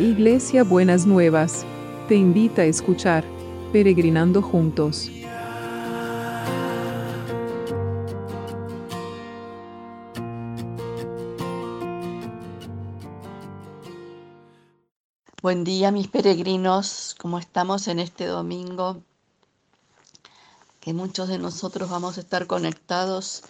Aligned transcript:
Iglesia 0.00 0.64
Buenas 0.64 1.04
Nuevas, 1.04 1.66
te 2.08 2.14
invita 2.14 2.62
a 2.62 2.64
escuchar 2.64 3.22
Peregrinando 3.70 4.40
Juntos. 4.40 5.10
Buen 15.42 15.64
día 15.64 15.90
mis 15.90 16.08
peregrinos, 16.08 17.14
¿cómo 17.18 17.38
estamos 17.38 17.86
en 17.86 17.98
este 17.98 18.24
domingo? 18.24 19.02
Que 20.80 20.94
muchos 20.94 21.28
de 21.28 21.36
nosotros 21.36 21.90
vamos 21.90 22.16
a 22.16 22.22
estar 22.22 22.46
conectados 22.46 23.42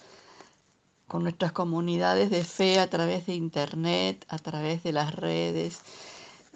con 1.07 1.23
nuestras 1.23 1.53
comunidades 1.53 2.29
de 2.29 2.43
fe 2.43 2.81
a 2.81 2.91
través 2.91 3.27
de 3.27 3.35
internet, 3.35 4.27
a 4.29 4.39
través 4.39 4.83
de 4.83 4.91
las 4.91 5.15
redes, 5.15 5.83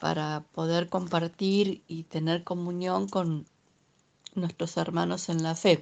para 0.04 0.44
poder 0.52 0.90
compartir 0.90 1.82
y 1.88 2.02
tener 2.02 2.44
comunión 2.44 3.08
con 3.08 3.46
nuestros 4.34 4.76
hermanos 4.76 5.30
en 5.30 5.42
la 5.42 5.54
fe. 5.54 5.80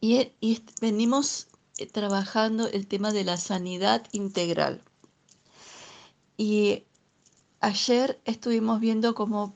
Y, 0.00 0.32
venimos 0.80 1.46
eh, 1.78 1.86
trabajando 1.86 2.66
el 2.66 2.88
tema 2.88 3.12
de 3.12 3.22
la 3.22 3.36
sanidad 3.36 4.04
integral. 4.10 4.82
Y 6.36 6.82
ayer 7.60 8.20
estuvimos 8.24 8.80
viendo 8.80 9.14
cómo 9.14 9.54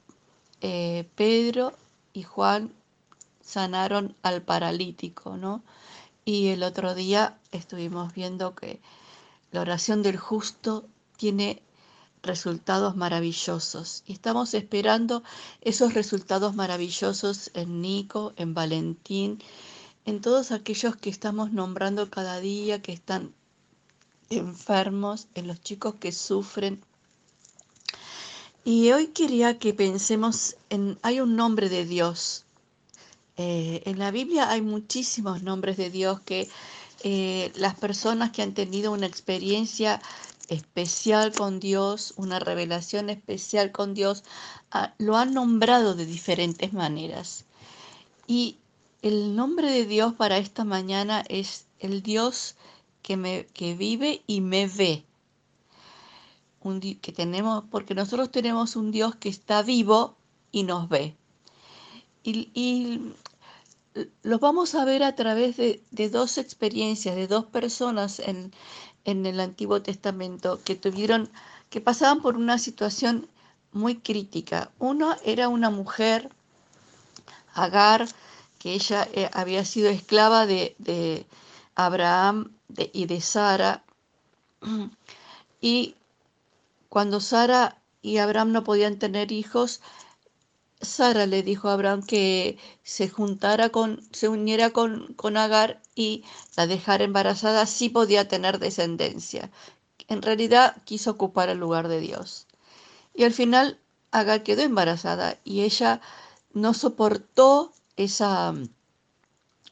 eh, 0.60 1.10
Pedro 1.16 1.72
y 2.12 2.22
Juan 2.22 2.72
sanaron 3.42 4.14
al 4.22 4.42
paralítico, 4.42 5.36
¿no? 5.36 5.64
Y 6.24 6.50
el 6.50 6.62
otro 6.62 6.94
día 6.94 7.36
estuvimos 7.50 8.14
viendo 8.14 8.54
que 8.54 8.80
la 9.50 9.62
oración 9.62 10.04
del 10.04 10.18
justo 10.18 10.86
tiene 11.16 11.64
resultados 12.22 12.96
maravillosos 12.96 14.02
y 14.06 14.12
estamos 14.12 14.54
esperando 14.54 15.22
esos 15.60 15.94
resultados 15.94 16.54
maravillosos 16.54 17.50
en 17.54 17.80
Nico, 17.80 18.32
en 18.36 18.54
Valentín, 18.54 19.42
en 20.04 20.20
todos 20.20 20.52
aquellos 20.52 20.96
que 20.96 21.10
estamos 21.10 21.52
nombrando 21.52 22.10
cada 22.10 22.40
día, 22.40 22.82
que 22.82 22.92
están 22.92 23.34
enfermos, 24.30 25.28
en 25.34 25.46
los 25.46 25.60
chicos 25.60 25.94
que 25.96 26.12
sufren. 26.12 26.82
Y 28.64 28.92
hoy 28.92 29.08
quería 29.08 29.58
que 29.58 29.72
pensemos 29.72 30.56
en, 30.68 30.98
hay 31.02 31.20
un 31.20 31.36
nombre 31.36 31.68
de 31.68 31.86
Dios 31.86 32.44
eh, 33.38 33.82
en 33.84 34.00
la 34.00 34.10
Biblia 34.10 34.50
hay 34.50 34.62
muchísimos 34.62 35.44
nombres 35.44 35.76
de 35.76 35.90
Dios 35.90 36.20
que 36.20 36.48
eh, 37.04 37.52
las 37.54 37.76
personas 37.76 38.32
que 38.32 38.42
han 38.42 38.52
tenido 38.52 38.90
una 38.90 39.06
experiencia 39.06 40.02
especial 40.48 41.32
con 41.32 41.60
Dios, 41.60 42.14
una 42.16 42.38
revelación 42.38 43.10
especial 43.10 43.70
con 43.70 43.94
Dios, 43.94 44.24
ah, 44.70 44.94
lo 44.98 45.16
han 45.16 45.34
nombrado 45.34 45.94
de 45.94 46.06
diferentes 46.06 46.72
maneras. 46.72 47.44
Y 48.26 48.56
el 49.02 49.36
nombre 49.36 49.70
de 49.70 49.86
Dios 49.86 50.14
para 50.14 50.38
esta 50.38 50.64
mañana 50.64 51.22
es 51.28 51.66
el 51.78 52.02
Dios 52.02 52.56
que, 53.02 53.16
me, 53.16 53.46
que 53.46 53.74
vive 53.74 54.22
y 54.26 54.40
me 54.40 54.66
ve. 54.66 55.04
Un, 56.60 56.80
que 56.80 57.12
tenemos, 57.12 57.64
porque 57.70 57.94
nosotros 57.94 58.30
tenemos 58.30 58.74
un 58.74 58.90
Dios 58.90 59.14
que 59.16 59.28
está 59.28 59.62
vivo 59.62 60.16
y 60.50 60.64
nos 60.64 60.88
ve. 60.88 61.16
Y, 62.24 62.50
y, 62.52 63.14
vamos 64.40 64.74
a 64.74 64.84
ver 64.84 65.02
a 65.02 65.14
través 65.14 65.56
de, 65.56 65.82
dos 66.10 66.38
experiencias, 66.38 67.16
de 67.16 67.26
dos 67.26 67.46
personas 67.46 68.18
en, 68.18 68.52
el 69.04 69.40
Antiguo 69.40 69.82
Testamento 69.82 70.60
que 70.64 70.74
tuvieron, 70.74 71.30
que 71.70 71.80
pasaban 71.80 72.20
por 72.20 72.36
una 72.36 72.58
situación 72.58 73.28
muy 73.72 73.96
crítica. 73.96 74.70
Uno 74.78 75.16
era 75.24 75.48
una 75.48 75.70
mujer, 75.70 76.30
Agar, 77.54 78.06
que 78.58 78.72
ella 78.74 79.08
eh, 79.12 79.30
había 79.32 79.64
sido 79.64 79.88
esclava 79.88 80.46
de, 80.46 81.26
Abraham 81.74 82.52
y 82.92 83.06
de 83.06 83.20
Sara. 83.20 83.82
Y 85.60 85.96
cuando 86.88 87.18
Sara 87.18 87.82
y 88.00 88.18
Abraham 88.18 88.52
no 88.52 88.62
podían 88.62 89.00
tener 89.00 89.32
hijos, 89.32 89.80
Sara 90.80 91.26
le 91.26 91.42
dijo 91.42 91.68
a 91.68 91.72
Abraham 91.74 92.02
que 92.02 92.58
se 92.82 93.08
juntara 93.08 93.70
con, 93.70 94.00
se 94.12 94.28
uniera 94.28 94.70
con, 94.70 95.12
con 95.14 95.36
Agar 95.36 95.80
y 95.94 96.24
la 96.56 96.66
dejara 96.66 97.04
embarazada, 97.04 97.62
así 97.62 97.88
podía 97.88 98.28
tener 98.28 98.58
descendencia. 98.58 99.50
En 100.08 100.22
realidad 100.22 100.76
quiso 100.84 101.10
ocupar 101.10 101.48
el 101.48 101.58
lugar 101.58 101.88
de 101.88 102.00
Dios. 102.00 102.46
Y 103.14 103.24
al 103.24 103.32
final 103.32 103.78
Agar 104.12 104.42
quedó 104.42 104.62
embarazada 104.62 105.38
y 105.44 105.62
ella 105.62 106.00
no 106.52 106.74
soportó 106.74 107.72
esa, 107.96 108.54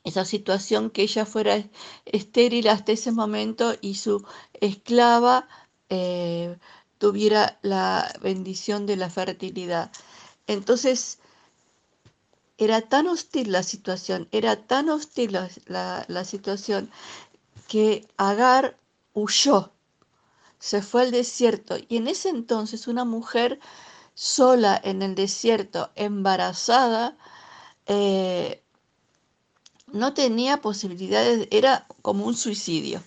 esa 0.05 0.25
situación 0.25 0.91
que 0.91 1.03
ella 1.03 1.25
fuera 1.25 1.65
estéril 2.05 2.69
hasta 2.69 2.93
ese 2.93 3.13
momento 3.13 3.75
y 3.81 3.95
su 3.95 4.25
esclava 4.61 5.49
eh, 5.89 6.59
tuviera 6.99 7.59
la 7.63 8.13
bendición 8.23 8.87
de 8.87 8.97
la 8.97 9.11
fertilidad. 9.11 9.91
Entonces, 10.47 11.19
era 12.59 12.81
tan 12.83 13.07
hostil 13.09 13.53
la 13.53 13.63
situación, 13.63 14.29
era 14.33 14.67
tan 14.67 14.89
hostil 14.89 15.39
la, 15.67 16.25
situación 16.25 16.91
que 17.69 18.09
Agar 18.17 18.79
huyó, 19.13 19.73
se 20.59 20.83
fue 20.83 21.03
al 21.03 21.11
desierto 21.11 21.77
y 21.89 21.99
en 21.99 22.09
ese 22.09 22.31
entonces 22.31 22.87
una 22.87 23.05
mujer 23.05 23.61
sola 24.15 24.81
en 24.83 25.03
el 25.03 25.15
desierto, 25.15 25.91
embarazada, 25.95 27.17
eh, 27.87 28.63
no 29.93 30.15
tenía 30.15 30.61
posibilidades, 30.63 31.49
era 31.51 31.87
como 32.03 32.25
un 32.27 32.37
suicidio. 32.37 33.03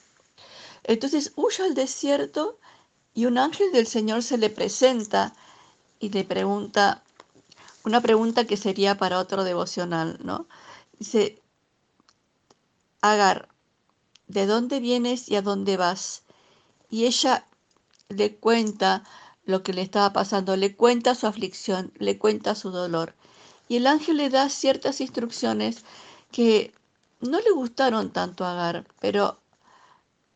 Entonces 0.83 1.33
huye 1.35 1.63
al 1.63 1.73
desierto 1.73 2.59
y 3.13 3.25
un 3.25 3.37
ángel 3.37 3.71
del 3.71 3.87
Señor 3.87 4.23
se 4.23 4.37
le 4.37 4.49
presenta 4.49 5.33
y 5.99 6.09
le 6.09 6.23
pregunta, 6.23 7.03
una 7.89 8.01
pregunta 8.01 8.45
que 8.45 8.55
sería 8.55 8.97
para 8.97 9.17
otro 9.17 9.43
devocional, 9.43 10.19
¿no? 10.23 10.47
Dice, 10.99 11.41
Agar, 13.01 13.49
¿de 14.27 14.45
dónde 14.45 14.79
vienes 14.79 15.27
y 15.27 15.35
a 15.35 15.41
dónde 15.41 15.75
vas? 15.75 16.21
Y 16.91 17.05
ella 17.05 17.47
le 18.09 18.35
cuenta 18.35 19.03
lo 19.43 19.63
que 19.63 19.73
le 19.73 19.81
estaba 19.81 20.13
pasando, 20.13 20.55
le 20.55 20.75
cuenta 20.75 21.15
su 21.15 21.25
aflicción, 21.25 21.91
le 21.97 22.19
cuenta 22.19 22.53
su 22.53 22.69
dolor. 22.69 23.15
Y 23.67 23.77
el 23.77 23.87
ángel 23.87 24.17
le 24.17 24.29
da 24.29 24.49
ciertas 24.49 25.01
instrucciones 25.01 25.83
que 26.31 26.73
no 27.21 27.39
le 27.39 27.49
gustaron 27.51 28.11
tanto 28.11 28.45
a 28.45 28.51
Agar, 28.51 28.85
pero 28.99 29.39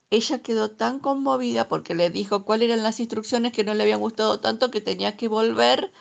ella 0.09 0.39
quedó 0.39 0.71
tan 0.71 0.97
conmovida 0.97 1.67
porque 1.67 1.93
le 1.93 2.09
dijo 2.09 2.45
cuáles 2.45 2.69
eran 2.69 2.81
las 2.81 2.99
instrucciones 2.99 3.53
que 3.53 3.63
no 3.63 3.75
le 3.75 3.83
habían 3.83 3.99
gustado 3.99 4.39
tanto 4.39 4.71
que 4.71 4.81
tenía 4.81 5.17
que 5.17 5.27
volver 5.27 5.91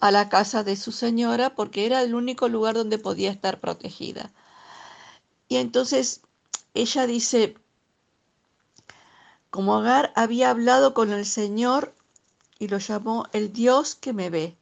a 0.00 0.10
la 0.10 0.28
casa 0.28 0.64
de 0.64 0.76
su 0.76 0.92
señora 0.92 1.54
porque 1.54 1.86
era 1.86 2.02
el 2.02 2.14
único 2.14 2.48
lugar 2.48 2.74
donde 2.74 2.98
podía 2.98 3.30
estar 3.30 3.60
protegida. 3.60 4.32
Y 5.48 5.56
entonces 5.56 6.22
ella 6.74 7.06
dice, 7.06 7.56
como 9.50 9.76
Agar 9.76 10.12
había 10.16 10.50
hablado 10.50 10.94
con 10.94 11.12
el 11.12 11.26
Señor 11.26 11.94
y 12.58 12.68
lo 12.68 12.78
llamó 12.78 13.26
el 13.32 13.52
Dios 13.52 13.94
que 13.94 14.12
me 14.12 14.30
ve, 14.30 14.56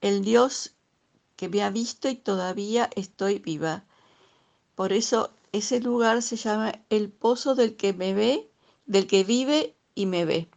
el 0.00 0.22
Dios 0.22 0.72
que 1.36 1.48
me 1.48 1.62
ha 1.62 1.70
visto 1.70 2.08
y 2.08 2.16
todavía 2.16 2.88
estoy 2.96 3.38
viva. 3.38 3.84
Por 4.74 4.92
eso 4.92 5.30
ese 5.52 5.80
lugar 5.80 6.22
se 6.22 6.36
llama 6.36 6.72
el 6.88 7.10
pozo 7.10 7.54
del 7.54 7.76
que 7.76 7.92
me 7.92 8.14
ve, 8.14 8.50
del 8.86 9.06
que 9.06 9.24
vive 9.24 9.74
y 9.94 10.06
me 10.06 10.24
ve. 10.24 10.48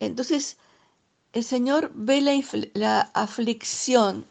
Entonces, 0.00 0.58
el 1.36 1.44
Señor 1.44 1.90
ve 1.94 2.22
la, 2.72 3.10
aflicción 3.12 4.24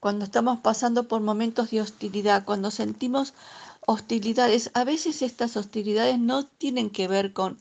cuando 0.00 0.24
estamos 0.24 0.60
pasando 0.60 1.08
por 1.08 1.20
momentos 1.20 1.70
de 1.70 1.82
hostilidad, 1.82 2.46
cuando 2.46 2.70
sentimos 2.70 3.34
hostilidades. 3.86 4.70
A 4.72 4.84
veces 4.84 5.20
estas 5.20 5.58
hostilidades 5.58 6.18
no 6.18 6.46
tienen 6.46 6.88
que 6.88 7.06
ver 7.06 7.34
con, 7.34 7.60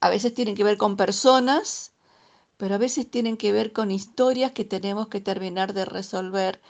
a 0.00 0.10
veces 0.10 0.34
tienen 0.34 0.56
que 0.56 0.64
ver 0.64 0.76
con 0.76 0.98
personas, 0.98 1.92
pero 2.58 2.74
a 2.74 2.78
veces 2.78 3.10
tienen 3.10 3.38
que 3.38 3.50
ver 3.50 3.72
con 3.72 3.90
historias 3.90 4.52
que 4.52 4.66
tenemos 4.66 5.08
que 5.08 5.22
terminar 5.22 5.72
de 5.72 5.86
resolver 5.86 6.60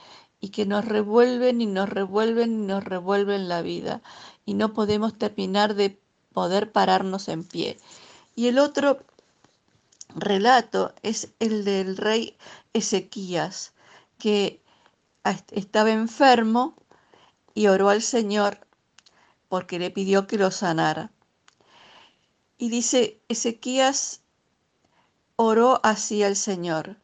y 0.40 0.50
que 0.50 0.64
nos 0.64 0.84
revuelven 0.84 1.60
y 1.60 1.66
nos 1.66 1.88
revuelven 1.88 2.52
y 2.52 2.66
nos 2.66 2.84
revuelven 2.84 3.48
la 3.48 3.62
vida 3.62 4.00
y 4.46 4.54
no 4.54 4.72
podemos 4.72 5.18
terminar 5.18 5.74
de 5.74 5.98
poder 6.32 6.70
pararnos 6.70 7.26
en 7.26 7.42
pie. 7.42 7.78
Y 8.36 8.46
el 8.46 8.60
otro 8.60 9.00
relato 10.14 10.94
es 11.02 11.32
el 11.38 11.64
del 11.64 11.96
rey 11.96 12.36
Ezequías, 12.72 13.72
que 14.18 14.62
estaba 15.50 15.90
enfermo 15.90 16.76
y 17.54 17.66
oró 17.68 17.88
al 17.88 18.02
Señor 18.02 18.66
porque 19.48 19.78
le 19.78 19.90
pidió 19.90 20.26
que 20.26 20.38
lo 20.38 20.50
sanara. 20.50 21.12
Y 22.58 22.68
dice 22.68 23.20
Ezequías 23.28 24.22
oró 25.36 25.80
así 25.82 26.22
al 26.22 26.36
Señor. 26.36 26.96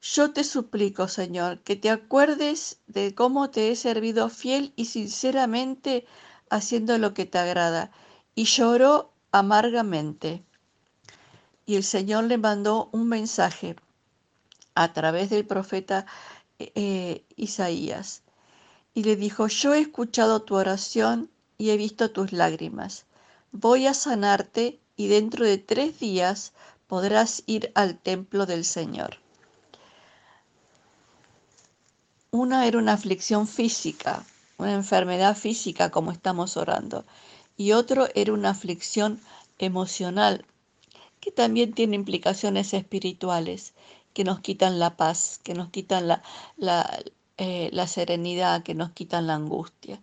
Yo 0.00 0.32
te 0.32 0.44
suplico, 0.44 1.08
Señor, 1.08 1.60
que 1.60 1.74
te 1.76 1.90
acuerdes 1.90 2.80
de 2.86 3.14
cómo 3.14 3.50
te 3.50 3.70
he 3.70 3.76
servido 3.76 4.28
fiel 4.28 4.72
y 4.76 4.84
sinceramente 4.84 6.06
haciendo 6.50 6.98
lo 6.98 7.14
que 7.14 7.26
te 7.26 7.38
agrada. 7.38 7.90
Y 8.34 8.44
lloró 8.44 9.12
amargamente. 9.32 10.44
Y 11.68 11.76
el 11.76 11.84
Señor 11.84 12.24
le 12.24 12.38
mandó 12.38 12.88
un 12.92 13.08
mensaje 13.08 13.76
a 14.74 14.94
través 14.94 15.28
del 15.28 15.44
profeta 15.44 16.06
eh, 16.58 17.26
Isaías. 17.36 18.22
Y 18.94 19.04
le 19.04 19.16
dijo, 19.16 19.48
yo 19.48 19.74
he 19.74 19.80
escuchado 19.80 20.40
tu 20.40 20.54
oración 20.54 21.28
y 21.58 21.68
he 21.68 21.76
visto 21.76 22.10
tus 22.10 22.32
lágrimas. 22.32 23.04
Voy 23.52 23.86
a 23.86 23.92
sanarte 23.92 24.80
y 24.96 25.08
dentro 25.08 25.44
de 25.44 25.58
tres 25.58 26.00
días 26.00 26.54
podrás 26.86 27.42
ir 27.44 27.70
al 27.74 27.98
templo 27.98 28.46
del 28.46 28.64
Señor. 28.64 29.18
Una 32.30 32.66
era 32.66 32.78
una 32.78 32.94
aflicción 32.94 33.46
física, 33.46 34.24
una 34.56 34.72
enfermedad 34.72 35.36
física 35.36 35.90
como 35.90 36.12
estamos 36.12 36.56
orando, 36.56 37.04
y 37.58 37.72
otro 37.72 38.08
era 38.14 38.32
una 38.32 38.48
aflicción 38.50 39.20
emocional 39.58 40.46
que 41.20 41.30
también 41.30 41.72
tiene 41.72 41.96
implicaciones 41.96 42.74
espirituales 42.74 43.74
que 44.12 44.24
nos 44.24 44.40
quitan 44.40 44.78
la 44.78 44.96
paz, 44.96 45.40
que 45.42 45.54
nos 45.54 45.70
quitan 45.70 46.08
la, 46.08 46.22
eh, 47.36 47.70
la 47.72 47.86
serenidad, 47.86 48.62
que 48.62 48.74
nos 48.74 48.90
quitan 48.90 49.26
la 49.26 49.34
angustia. 49.34 50.00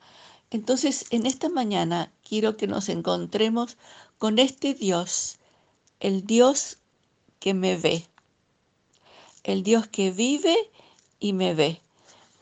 Entonces, 0.52 1.06
en 1.10 1.26
esta 1.26 1.50
mañana 1.50 2.12
quiero 2.28 2.56
que 2.56 2.68
nos 2.68 2.88
encontremos 2.90 3.78
con 4.18 4.40
este 4.40 4.74
Dios, 4.74 5.38
el 6.00 6.26
Dios 6.26 6.78
que 7.40 7.54
me 7.54 7.76
ve, 7.78 8.06
el 9.44 9.64
Dios 9.64 9.88
que 9.88 10.12
vive 10.12 10.56
y 11.20 11.34
me 11.34 11.54
ve. 11.54 11.82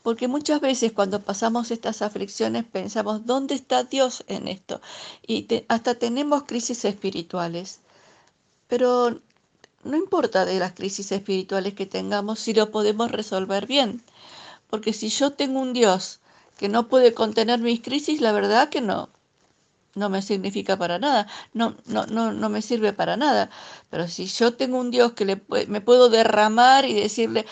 Porque 0.02 0.28
muchas 0.28 0.60
veces 0.60 0.92
cuando 0.92 1.22
pasamos 1.22 1.70
estas 1.70 2.02
aflicciones 2.02 2.64
pensamos, 2.64 3.24
¿dónde 3.26 3.54
está 3.54 3.84
Dios 3.84 4.22
en 4.28 4.48
esto? 4.48 4.80
Y 5.26 5.46
hasta 5.68 5.94
tenemos 5.94 6.44
crisis 6.44 6.84
espirituales. 6.84 7.80
Pero 8.74 9.20
no 9.84 9.96
importa 9.96 10.44
de 10.44 10.58
las 10.58 10.72
crisis 10.72 11.12
espirituales 11.12 11.74
que 11.74 11.86
tengamos 11.86 12.40
si 12.40 12.54
lo 12.54 12.72
podemos 12.72 13.08
resolver 13.12 13.68
bien. 13.68 14.02
Porque 14.68 14.92
si 14.92 15.10
yo 15.10 15.30
tengo 15.30 15.60
un 15.60 15.72
Dios 15.72 16.18
que 16.58 16.68
no 16.68 16.88
puede 16.88 17.14
contener 17.14 17.60
mis 17.60 17.80
crisis, 17.82 18.20
la 18.20 18.32
verdad 18.32 18.70
que 18.70 18.80
no, 18.80 19.10
no 19.94 20.08
me 20.10 20.22
significa 20.22 20.76
para 20.76 20.98
nada, 20.98 21.28
no, 21.52 21.76
no, 21.86 22.06
no, 22.06 22.32
no 22.32 22.48
me 22.48 22.62
sirve 22.62 22.92
para 22.92 23.16
nada. 23.16 23.48
Pero 23.90 24.08
si 24.08 24.26
yo 24.26 24.54
tengo 24.54 24.78
un 24.80 24.90
Dios 24.90 25.12
que 25.12 25.40
me 25.68 25.80
puedo 25.80 26.08
derramar 26.08 26.84
y 26.84 26.94
decirle, 26.94 27.46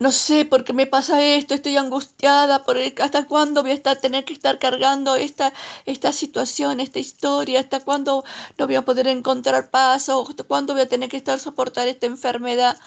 no 0.00 0.10
sé 0.12 0.44
por 0.44 0.64
qué 0.64 0.72
me 0.72 0.86
pasa 0.86 1.22
esto, 1.24 1.54
estoy 1.54 1.76
angustiada, 1.76 2.64
por 2.64 2.76
hasta 2.78 3.26
cuándo 3.26 3.62
voy 3.62 3.70
a 3.72 3.74
estar, 3.74 4.00
tener 4.00 4.24
que 4.24 4.32
estar 4.32 4.58
cargando 4.58 5.14
esta, 5.14 5.52
esta 5.86 6.12
situación, 6.12 6.80
esta 6.80 6.98
historia, 6.98 7.60
hasta 7.60 7.80
cuándo 7.80 8.24
no 8.58 8.66
voy 8.66 8.74
a 8.74 8.84
poder 8.84 9.06
encontrar 9.06 9.70
paz, 9.70 10.08
o 10.08 10.28
hasta 10.28 10.44
cuándo 10.44 10.74
voy 10.74 10.82
a 10.82 10.88
tener 10.88 11.08
que 11.08 11.16
estar 11.16 11.38
soportar 11.38 11.88
esta 11.88 12.06
enfermedad, 12.06 12.78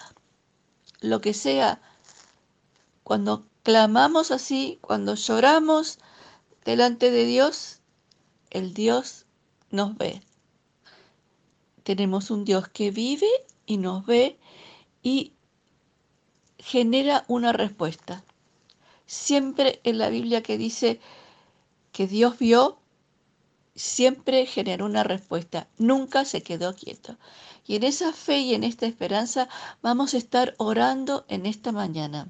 lo 1.00 1.20
que 1.20 1.34
sea. 1.34 1.80
Cuando 3.04 3.46
clamamos 3.62 4.30
así, 4.30 4.78
cuando 4.82 5.14
lloramos 5.14 5.98
delante 6.64 7.10
de 7.10 7.24
Dios, 7.24 7.80
el 8.50 8.74
Dios 8.74 9.26
nos 9.70 9.96
ve. 9.96 10.22
Tenemos 11.84 12.30
un 12.30 12.44
Dios 12.44 12.68
que 12.68 12.90
vive 12.90 13.28
y 13.64 13.78
nos 13.78 14.04
ve 14.04 14.38
y 15.02 15.32
genera 16.68 17.24
una 17.28 17.52
respuesta. 17.52 18.22
Siempre 19.06 19.80
en 19.84 19.96
la 19.96 20.10
Biblia 20.10 20.42
que 20.42 20.58
dice 20.58 21.00
que 21.92 22.06
Dios 22.06 22.38
vio, 22.38 22.78
siempre 23.74 24.44
generó 24.44 24.84
una 24.84 25.02
respuesta, 25.02 25.66
nunca 25.78 26.26
se 26.26 26.42
quedó 26.42 26.74
quieto. 26.74 27.16
Y 27.66 27.76
en 27.76 27.84
esa 27.84 28.12
fe 28.12 28.40
y 28.40 28.54
en 28.54 28.64
esta 28.64 28.84
esperanza 28.84 29.48
vamos 29.80 30.12
a 30.12 30.18
estar 30.18 30.54
orando 30.58 31.24
en 31.28 31.46
esta 31.46 31.72
mañana. 31.72 32.26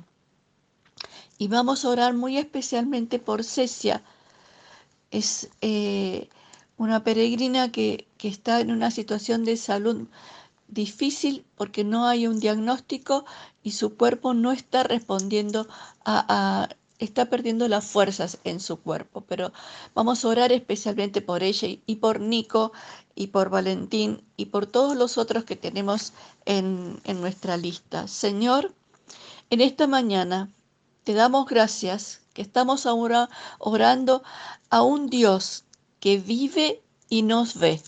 Y 1.37 1.49
vamos 1.49 1.85
a 1.85 1.89
orar 1.89 2.15
muy 2.15 2.39
especialmente 2.39 3.19
por 3.19 3.43
Cecia. 3.43 4.03
Es 5.11 5.49
eh, 5.63 6.29
una 6.77 7.03
peregrina 7.03 7.73
que, 7.73 8.07
que 8.19 8.29
está 8.29 8.61
en 8.61 8.71
una 8.71 8.93
situación 8.93 9.45
de 9.45 9.57
salud 9.57 10.07
difícil 10.69 11.45
porque 11.57 11.83
no 11.83 12.07
hay 12.07 12.27
un 12.27 12.39
diagnóstico 12.39 13.25
y 13.69 13.71
su 13.71 13.99
cuerpo 13.99 14.33
no 14.33 14.51
está 14.51 14.83
respondiendo 14.83 15.69
a, 16.07 16.71
está 16.99 17.27
perdiendo 17.27 17.69
las 17.69 17.85
fuerzas 17.85 18.39
en 18.45 18.61
su 18.61 18.79
cuerpo. 18.81 19.21
Pero 19.29 19.53
vamos 19.95 20.25
a 20.25 20.29
orar 20.29 20.53
especialmente 20.53 21.21
por 21.21 21.43
ella 21.43 21.69
y, 21.85 21.97
por 21.97 22.19
Nico 22.19 22.73
y 23.15 23.27
por 23.27 23.51
Valentín 23.51 24.25
y 24.39 24.47
por 24.47 24.65
todos 24.65 24.97
los 24.97 25.19
otros 25.19 25.45
que 25.45 25.55
tenemos 25.55 26.15
en, 26.47 26.99
en 27.05 27.21
nuestra 27.21 27.59
lista. 27.59 28.09
Señor, 28.09 28.73
en 29.51 29.61
esta 29.61 29.87
mañana 29.87 30.51
te 31.05 31.13
damos 31.13 31.45
gracias 31.45 32.23
que 32.33 32.41
estamos 32.41 32.87
ahora 32.87 33.29
orando 33.59 34.23
a 34.71 34.83
un 34.83 35.11
Dios 35.11 35.65
que 36.01 36.17
vive 36.17 36.81
y 37.11 37.21
nos 37.21 37.59
ve 37.59 37.83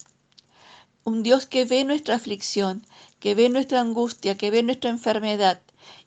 un 1.04 1.22
Dios 1.22 1.46
que 1.46 1.64
ve 1.64 1.84
nuestra 1.84 2.16
aflicción, 2.16 2.86
que 3.18 3.34
ve 3.34 3.48
nuestra 3.48 3.80
angustia, 3.80 4.36
que 4.36 4.50
ve 4.50 4.62
nuestra 4.62 4.90
enfermedad 4.90 5.60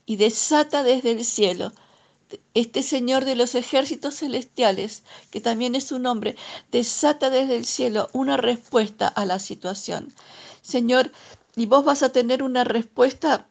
y 0.06 0.18
desata 0.18 0.84
desde 0.84 1.12
el 1.12 1.26
cielo. 1.26 1.72
Este 2.54 2.82
Señor 2.82 3.26
de 3.26 3.36
los 3.36 3.54
ejércitos 3.56 4.16
celestiales, 4.16 5.04
que 5.30 5.42
también 5.42 5.76
es 5.76 5.86
su 5.86 6.00
nombre, 6.00 6.36
desata 6.72 7.30
desde 7.30 7.58
el 7.58 7.66
cielo 7.66 8.10
una 8.14 8.38
respuesta 8.38 9.08
a 9.08 9.26
la 9.26 9.40
situación. 9.40 10.14
Señor, 10.62 11.12
y 11.56 11.68
vos 11.68 11.86
vas 11.86 12.02
a 12.02 12.12
tener 12.12 12.42
una 12.42 12.64
respuesta 12.64 13.48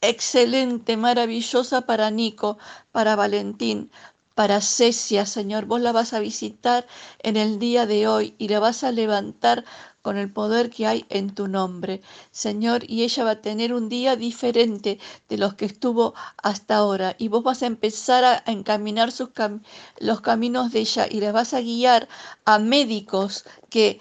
excelente, 0.00 0.96
maravillosa 0.96 1.82
para 1.82 2.10
Nico, 2.10 2.58
para 2.92 3.16
Valentín, 3.16 3.90
para 4.36 4.60
Cecia, 4.60 5.24
Señor. 5.24 5.64
Vos 5.64 5.80
la 5.80 5.92
vas 5.92 6.12
a 6.12 6.20
visitar 6.20 6.86
en 7.20 7.38
el 7.38 7.58
día 7.58 7.86
de 7.86 8.06
hoy 8.06 8.34
y 8.36 8.48
la 8.48 8.60
vas 8.60 8.84
a 8.84 8.92
levantar 8.92 9.64
con 10.02 10.18
el 10.18 10.30
poder 10.30 10.68
que 10.70 10.86
hay 10.86 11.06
en 11.08 11.34
tu 11.34 11.48
nombre, 11.48 12.02
Señor, 12.30 12.84
y 12.86 13.02
ella 13.02 13.24
va 13.24 13.30
a 13.30 13.40
tener 13.40 13.72
un 13.72 13.88
día 13.88 14.14
diferente 14.14 15.00
de 15.28 15.38
los 15.38 15.54
que 15.54 15.64
estuvo 15.64 16.14
hasta 16.42 16.76
ahora, 16.76 17.16
y 17.18 17.26
vos 17.28 17.42
vas 17.42 17.62
a 17.62 17.66
empezar 17.66 18.24
a 18.24 18.42
encaminar 18.46 19.10
sus 19.10 19.30
los 19.98 20.20
caminos 20.20 20.70
de 20.70 20.80
ella 20.80 21.08
y 21.10 21.18
le 21.18 21.32
vas 21.32 21.54
a 21.54 21.60
guiar 21.60 22.06
a 22.44 22.58
médicos 22.58 23.44
que 23.70 24.00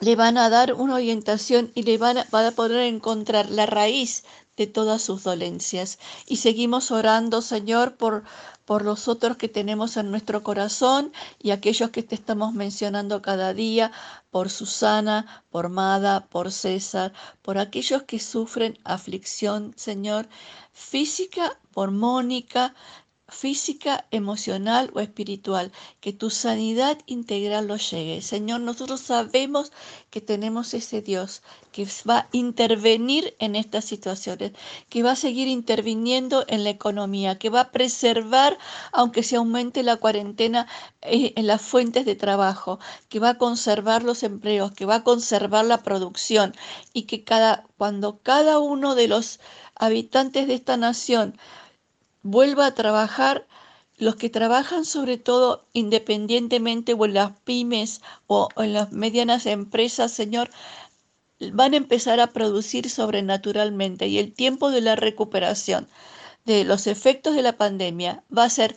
le 0.00 0.14
van 0.14 0.36
a 0.36 0.50
dar 0.50 0.74
una 0.74 0.96
orientación 0.96 1.72
y 1.74 1.84
le 1.84 1.96
van 1.96 2.18
a, 2.18 2.26
van 2.30 2.46
a 2.46 2.52
poder 2.52 2.80
encontrar 2.80 3.50
la 3.50 3.66
raíz 3.66 4.24
de 4.56 4.66
todas 4.66 5.02
sus 5.02 5.22
dolencias. 5.22 5.98
Y 6.26 6.36
seguimos 6.36 6.90
orando, 6.90 7.42
Señor, 7.42 7.96
por, 7.96 8.24
por 8.64 8.84
los 8.84 9.08
otros 9.08 9.36
que 9.36 9.48
tenemos 9.48 9.96
en 9.96 10.10
nuestro 10.10 10.42
corazón 10.42 11.12
y 11.40 11.50
aquellos 11.50 11.90
que 11.90 12.02
te 12.02 12.14
estamos 12.14 12.52
mencionando 12.54 13.22
cada 13.22 13.54
día, 13.54 13.92
por 14.30 14.50
Susana, 14.50 15.44
por 15.50 15.68
Mada, 15.68 16.26
por 16.26 16.52
César, 16.52 17.12
por 17.42 17.58
aquellos 17.58 18.04
que 18.04 18.18
sufren 18.18 18.78
aflicción, 18.84 19.74
Señor, 19.76 20.28
física, 20.72 21.58
por 21.72 21.90
Mónica, 21.90 22.74
física, 23.32 24.06
emocional 24.10 24.90
o 24.94 25.00
espiritual, 25.00 25.72
que 26.00 26.12
tu 26.12 26.30
sanidad 26.30 26.98
integral 27.06 27.66
lo 27.66 27.76
llegue. 27.76 28.22
Señor, 28.22 28.60
nosotros 28.60 29.00
sabemos 29.00 29.72
que 30.10 30.20
tenemos 30.20 30.74
ese 30.74 31.02
Dios 31.02 31.42
que 31.72 31.88
va 32.08 32.18
a 32.18 32.28
intervenir 32.32 33.34
en 33.38 33.56
estas 33.56 33.86
situaciones, 33.86 34.52
que 34.88 35.02
va 35.02 35.12
a 35.12 35.16
seguir 35.16 35.48
interviniendo 35.48 36.44
en 36.48 36.64
la 36.64 36.70
economía, 36.70 37.38
que 37.38 37.50
va 37.50 37.60
a 37.62 37.70
preservar, 37.72 38.58
aunque 38.92 39.22
se 39.22 39.36
aumente 39.36 39.82
la 39.82 39.96
cuarentena, 39.96 40.68
eh, 41.00 41.32
en 41.36 41.46
las 41.46 41.62
fuentes 41.62 42.04
de 42.04 42.14
trabajo, 42.14 42.78
que 43.08 43.18
va 43.18 43.30
a 43.30 43.38
conservar 43.38 44.02
los 44.02 44.22
empleos, 44.22 44.72
que 44.72 44.86
va 44.86 44.96
a 44.96 45.04
conservar 45.04 45.64
la 45.64 45.82
producción 45.82 46.54
y 46.92 47.02
que 47.04 47.24
cada, 47.24 47.64
cuando 47.78 48.20
cada 48.22 48.58
uno 48.58 48.94
de 48.94 49.08
los 49.08 49.40
habitantes 49.74 50.46
de 50.46 50.54
esta 50.54 50.76
nación 50.76 51.38
vuelva 52.22 52.66
a 52.66 52.74
trabajar 52.74 53.46
los 53.98 54.16
que 54.16 54.30
trabajan 54.30 54.84
sobre 54.84 55.16
todo 55.18 55.64
independientemente 55.72 56.94
o 56.94 57.04
en 57.04 57.14
las 57.14 57.32
pymes 57.44 58.00
o 58.26 58.48
en 58.56 58.72
las 58.72 58.92
medianas 58.92 59.46
empresas, 59.46 60.12
Señor, 60.12 60.50
van 61.52 61.74
a 61.74 61.76
empezar 61.76 62.20
a 62.20 62.28
producir 62.28 62.88
sobrenaturalmente 62.90 64.06
y 64.06 64.18
el 64.18 64.32
tiempo 64.32 64.70
de 64.70 64.80
la 64.80 64.96
recuperación 64.96 65.88
de 66.44 66.64
los 66.64 66.86
efectos 66.86 67.34
de 67.34 67.42
la 67.42 67.56
pandemia 67.56 68.24
va 68.36 68.44
a 68.44 68.50
ser 68.50 68.76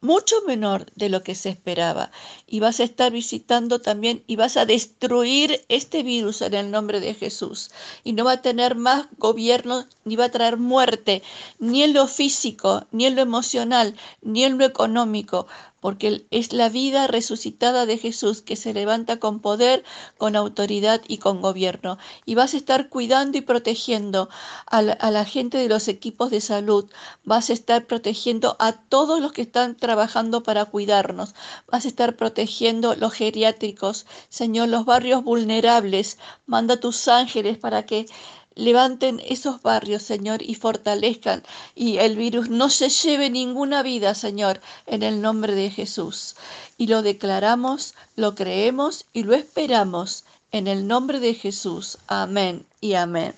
mucho 0.00 0.36
menor 0.46 0.86
de 0.94 1.08
lo 1.08 1.22
que 1.22 1.34
se 1.34 1.48
esperaba. 1.48 2.10
Y 2.46 2.60
vas 2.60 2.80
a 2.80 2.84
estar 2.84 3.12
visitando 3.12 3.80
también 3.80 4.22
y 4.26 4.36
vas 4.36 4.56
a 4.56 4.66
destruir 4.66 5.64
este 5.68 6.02
virus 6.02 6.42
en 6.42 6.54
el 6.54 6.70
nombre 6.70 7.00
de 7.00 7.14
Jesús. 7.14 7.70
Y 8.04 8.12
no 8.12 8.24
va 8.24 8.32
a 8.32 8.42
tener 8.42 8.74
más 8.74 9.06
gobierno, 9.18 9.86
ni 10.04 10.16
va 10.16 10.26
a 10.26 10.30
traer 10.30 10.56
muerte, 10.56 11.22
ni 11.58 11.82
en 11.82 11.94
lo 11.94 12.06
físico, 12.06 12.86
ni 12.90 13.06
en 13.06 13.16
lo 13.16 13.22
emocional, 13.22 13.94
ni 14.22 14.44
en 14.44 14.58
lo 14.58 14.64
económico 14.64 15.46
porque 15.80 16.26
es 16.30 16.52
la 16.52 16.68
vida 16.68 17.06
resucitada 17.06 17.86
de 17.86 17.98
Jesús 17.98 18.42
que 18.42 18.56
se 18.56 18.74
levanta 18.74 19.18
con 19.18 19.40
poder, 19.40 19.84
con 20.16 20.36
autoridad 20.36 21.00
y 21.06 21.18
con 21.18 21.40
gobierno. 21.40 21.98
Y 22.24 22.34
vas 22.34 22.54
a 22.54 22.56
estar 22.56 22.88
cuidando 22.88 23.38
y 23.38 23.42
protegiendo 23.42 24.28
a 24.66 24.82
la, 24.82 25.24
gente 25.24 25.58
de 25.58 25.68
los 25.68 25.88
equipos 25.88 26.30
de 26.30 26.40
salud, 26.40 26.90
vas 27.24 27.50
a 27.50 27.52
estar 27.52 27.86
protegiendo 27.86 28.56
a 28.58 28.72
todos 28.72 29.20
los 29.20 29.32
que 29.32 29.42
están 29.42 29.76
trabajando 29.76 30.42
para 30.42 30.64
cuidarnos, 30.64 31.34
vas 31.70 31.84
a 31.84 31.88
estar 31.88 32.16
protegiendo 32.16 32.94
los 32.96 33.12
geriátricos, 33.12 34.06
Señor, 34.28 34.68
los 34.68 34.84
barrios 34.84 35.22
vulnerables. 35.22 36.18
Manda 36.46 36.78
tus 36.80 37.08
ángeles 37.08 37.58
para 37.58 37.84
que 37.84 38.06
Levanten 38.58 39.22
esos 39.24 39.62
barrios, 39.62 40.02
Señor, 40.02 40.42
y 40.42 40.56
fortalezcan 40.56 41.44
y 41.76 41.98
el 41.98 42.16
virus 42.16 42.50
no 42.50 42.70
se 42.70 42.88
lleve 42.88 43.30
ninguna 43.30 43.84
vida, 43.84 44.16
Señor, 44.16 44.60
en 44.86 45.04
el 45.04 45.20
nombre 45.20 45.54
de 45.54 45.70
Jesús. 45.70 46.34
Y 46.76 46.88
lo 46.88 47.02
declaramos, 47.02 47.94
lo 48.16 48.34
creemos 48.34 49.06
y 49.12 49.22
lo 49.22 49.34
esperamos 49.34 50.24
en 50.50 50.66
el 50.66 50.88
nombre 50.88 51.20
de 51.20 51.34
Jesús. 51.34 51.98
Amén 52.08 52.66
y 52.80 52.94
amén. 52.94 53.32